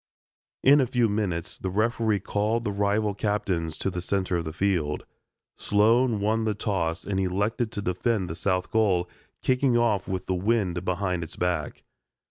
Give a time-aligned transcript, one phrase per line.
[0.63, 4.51] In a few minutes the referee called the rival captains to the center of the
[4.51, 5.05] field.
[5.57, 9.07] Sloan won the toss and elected to defend the south goal,
[9.43, 11.83] kicking off with the wind behind its back.